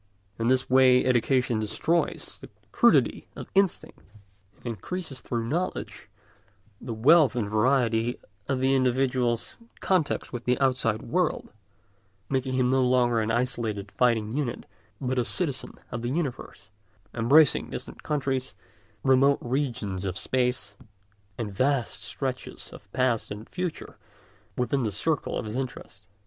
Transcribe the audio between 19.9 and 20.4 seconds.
of